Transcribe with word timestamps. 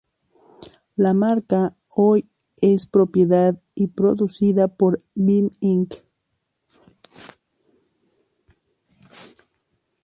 La 0.95 1.13
marca 1.13 1.75
hoy 1.89 2.27
es 2.59 2.87
propiedad 2.87 3.61
y 3.75 3.85
producida 3.85 4.67
por 4.67 5.03
Beam 5.13 5.51
Inc. 5.59 5.93